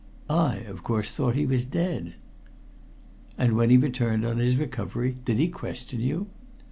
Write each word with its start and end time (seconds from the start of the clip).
I, 0.31 0.55
of 0.61 0.81
course, 0.81 1.11
thought 1.11 1.35
he 1.35 1.45
was 1.45 1.63
dead." 1.63 2.15
"And 3.37 3.55
when 3.55 3.69
he 3.69 3.77
returned 3.77 4.23
here 4.23 4.31
on 4.31 4.39
his 4.39 4.55
recovery, 4.55 5.15
did 5.25 5.37
he 5.37 5.47
question 5.47 5.99
you?" 5.99 6.25